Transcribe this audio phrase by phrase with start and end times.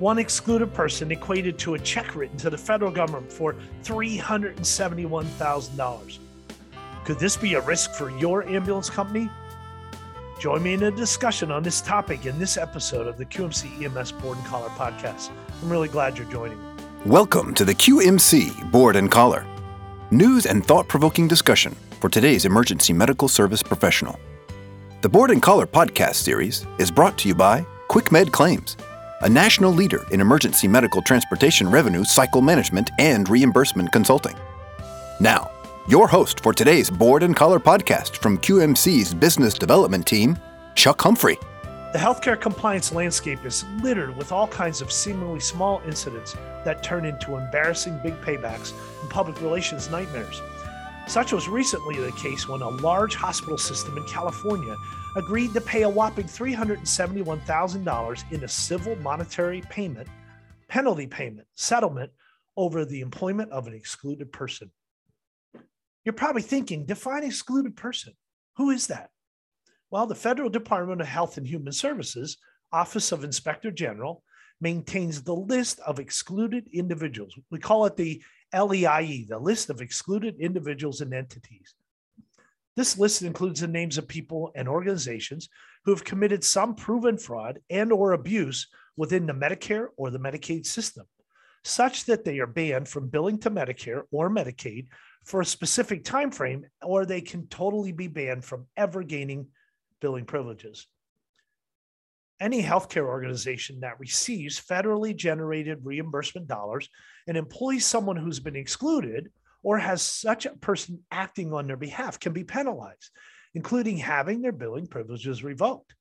[0.00, 6.18] One excluded person equated to a check written to the federal government for $371,000.
[7.04, 9.28] Could this be a risk for your ambulance company?
[10.40, 14.12] Join me in a discussion on this topic in this episode of the QMC EMS
[14.12, 15.28] Board and Collar podcast.
[15.62, 16.64] I'm really glad you're joining me.
[17.04, 19.46] Welcome to the QMC Board and Collar.
[20.10, 24.18] News and thought provoking discussion for today's emergency medical service professional.
[25.02, 28.78] The Board and Collar podcast series is brought to you by QuickMed Claims
[29.20, 34.36] a national leader in emergency medical transportation revenue cycle management and reimbursement consulting.
[35.20, 35.50] Now,
[35.88, 40.38] your host for today's Board and Collar podcast from QMC's business development team,
[40.74, 41.38] Chuck Humphrey.
[41.92, 47.04] The healthcare compliance landscape is littered with all kinds of seemingly small incidents that turn
[47.04, 50.40] into embarrassing big paybacks and public relations nightmares.
[51.06, 54.76] Such was recently the case when a large hospital system in California
[55.16, 60.06] agreed to pay a whopping $371,000 in a civil monetary payment,
[60.68, 62.12] penalty payment, settlement
[62.56, 64.70] over the employment of an excluded person.
[66.04, 68.12] You're probably thinking, define excluded person.
[68.56, 69.10] Who is that?
[69.90, 72.38] Well, the Federal Department of Health and Human Services,
[72.72, 74.22] Office of Inspector General,
[74.60, 77.36] maintains the list of excluded individuals.
[77.50, 81.74] We call it the LEIE, the list of excluded individuals and entities.
[82.76, 85.48] This list includes the names of people and organizations
[85.84, 90.66] who have committed some proven fraud and or abuse within the Medicare or the Medicaid
[90.66, 91.06] system,
[91.64, 94.88] such that they are banned from billing to Medicare or Medicaid
[95.24, 99.48] for a specific time frame, or they can totally be banned from ever gaining
[100.00, 100.86] billing privileges.
[102.40, 106.88] Any healthcare organization that receives federally generated reimbursement dollars
[107.28, 109.30] and employs someone who's been excluded
[109.62, 113.10] or has such a person acting on their behalf can be penalized,
[113.54, 115.94] including having their billing privileges revoked.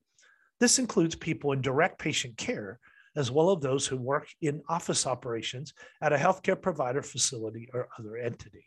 [0.61, 2.79] This includes people in direct patient care,
[3.17, 7.89] as well as those who work in office operations at a healthcare provider facility or
[7.97, 8.65] other entity.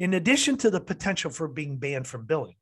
[0.00, 2.56] In addition to the potential for being banned from billing,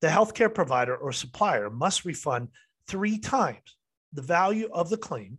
[0.00, 2.48] the healthcare provider or supplier must refund
[2.86, 3.76] three times
[4.12, 5.38] the value of the claim,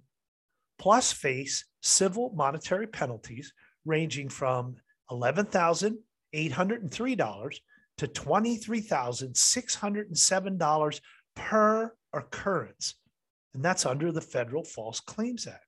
[0.77, 3.51] plus face civil monetary penalties
[3.85, 4.75] ranging from
[5.11, 7.59] $11,803
[7.97, 11.01] to $23,607
[11.35, 12.95] per occurrence.
[13.53, 15.63] And that's under the Federal False Claims Act.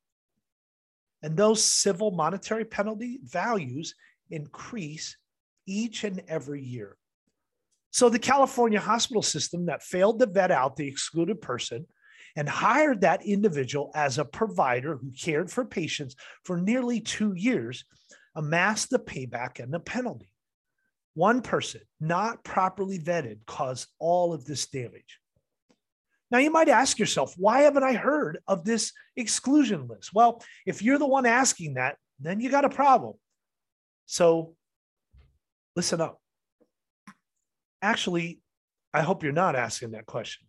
[1.23, 3.95] And those civil monetary penalty values
[4.29, 5.17] increase
[5.65, 6.97] each and every year.
[7.91, 11.87] So the California hospital system that failed to vet out the excluded person
[12.35, 17.83] and hired that individual as a provider who cared for patients for nearly two years
[18.35, 20.29] amassed the payback and the penalty.
[21.15, 25.19] One person, not properly vetted, caused all of this damage.
[26.31, 30.13] Now, you might ask yourself, why haven't I heard of this exclusion list?
[30.13, 33.15] Well, if you're the one asking that, then you got a problem.
[34.05, 34.53] So
[35.75, 36.21] listen up.
[37.81, 38.41] Actually,
[38.93, 40.47] I hope you're not asking that question.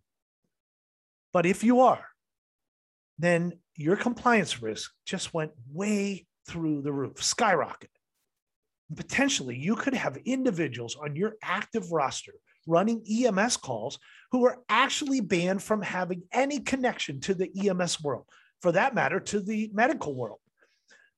[1.32, 2.04] But if you are,
[3.18, 7.90] then your compliance risk just went way through the roof, skyrocket.
[8.94, 12.32] Potentially, you could have individuals on your active roster
[12.66, 13.98] running EMS calls
[14.32, 18.24] who are actually banned from having any connection to the EMS world,
[18.60, 20.38] for that matter, to the medical world.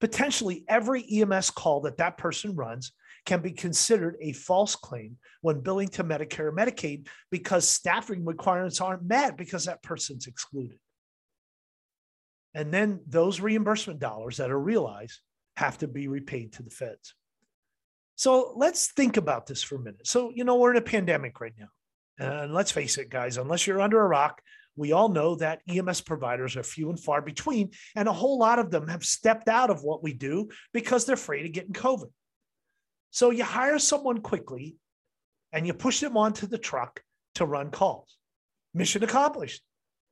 [0.00, 2.92] Potentially, every EMS call that that person runs
[3.24, 8.80] can be considered a false claim when billing to Medicare or Medicaid because staffing requirements
[8.80, 10.78] aren't met because that person's excluded.
[12.54, 15.20] And then those reimbursement dollars that are realized
[15.56, 17.14] have to be repaid to the feds.
[18.16, 20.06] So let's think about this for a minute.
[20.06, 21.68] So, you know, we're in a pandemic right now.
[22.18, 24.42] And let's face it, guys, unless you're under a rock,
[24.76, 27.70] we all know that EMS providers are few and far between.
[27.96, 31.14] And a whole lot of them have stepped out of what we do because they're
[31.14, 32.10] afraid of getting COVID.
[33.12, 34.76] So you hire someone quickly
[35.52, 37.02] and you push them onto the truck
[37.34, 38.16] to run calls.
[38.72, 39.62] Mission accomplished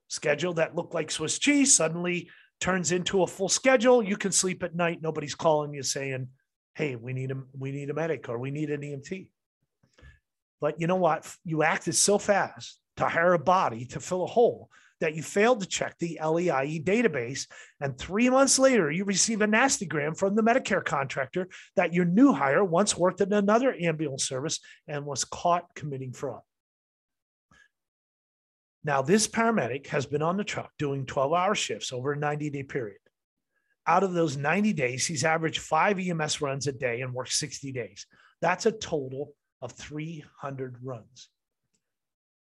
[0.09, 2.31] schedule that looked like Swiss cheese suddenly
[2.61, 4.03] turns into a full schedule.
[4.03, 5.01] You can sleep at night.
[5.01, 6.29] Nobody's calling you saying,
[6.75, 9.29] "Hey, we need a we need a medic or we need an EMT."
[10.61, 11.27] But you know what?
[11.43, 14.69] You acted so fast to hire a body to fill a hole
[15.01, 17.47] that you failed to check the LEIE database.
[17.81, 22.33] And three months later, you receive a nastygram from the Medicare contractor that your new
[22.33, 26.43] hire once worked in another ambulance service and was caught committing fraud.
[28.83, 32.51] Now, this paramedic has been on the truck doing 12 hour shifts over a 90
[32.51, 32.99] day period.
[33.87, 37.73] Out of those 90 days, he's averaged five EMS runs a day and worked 60
[37.73, 38.07] days.
[38.41, 41.29] That's a total of 300 runs.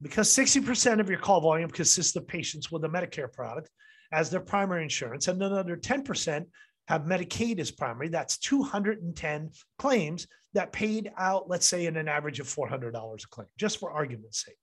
[0.02, 3.70] Because 60% of your call volume consists of patients with a Medicare product,
[4.12, 6.46] as their primary insurance, and another 10%
[6.88, 8.10] have Medicaid as primary.
[8.10, 13.48] That's 210 claims that paid out, let's say, in an average of $400 a claim,
[13.58, 14.58] just for argument's sake.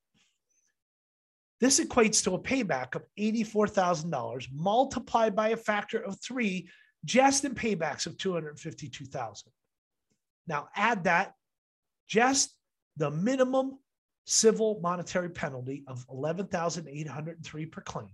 [1.61, 6.69] This equates to a payback of $84,000 multiplied by a factor of three,
[7.05, 9.50] just in paybacks of 252,000.
[10.46, 11.32] Now add that
[12.06, 12.55] just
[12.96, 13.79] the minimum
[14.29, 18.11] civil monetary penalty of 11,803 per claim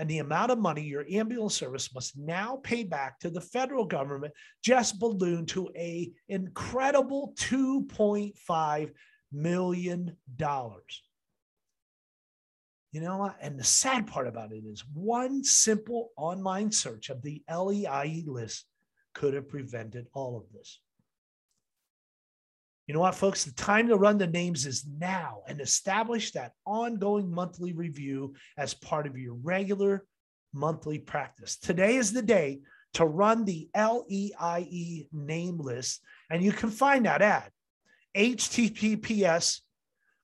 [0.00, 3.84] and the amount of money your ambulance service must now pay back to the federal
[3.84, 8.90] government just ballooned to a incredible 2.5
[9.30, 11.02] million dollars.
[12.92, 13.30] You know?
[13.42, 18.64] And the sad part about it is one simple online search of the LEIE list
[19.12, 20.80] could have prevented all of this.
[22.90, 23.44] You know what, folks?
[23.44, 28.74] The time to run the names is now and establish that ongoing monthly review as
[28.74, 30.04] part of your regular
[30.52, 31.56] monthly practice.
[31.56, 32.62] Today is the day
[32.94, 36.00] to run the LEIE name list,
[36.30, 37.52] and you can find that at
[38.16, 39.60] https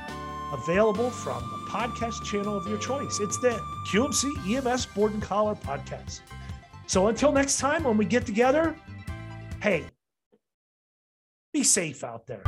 [0.53, 1.43] available from
[1.73, 3.19] podcast channel of your choice.
[3.19, 3.59] It's the
[3.89, 6.21] QMC EMS Board and Collar podcast.
[6.87, 8.77] So until next time, when we get together,
[9.63, 9.87] hey,
[11.55, 12.43] be safe out there.